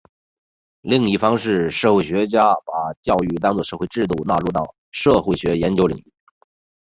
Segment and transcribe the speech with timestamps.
[0.81, 6.11] 另一方是社会学家把教育当作社会制度纳入到社会学研究领域。